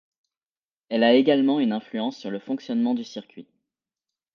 [0.89, 3.45] Elle a également une influence sur le fonctionnement du circuit.